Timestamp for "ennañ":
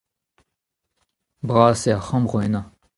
2.45-2.67